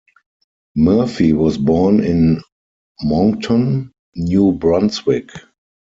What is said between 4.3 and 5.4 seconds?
Brunswick.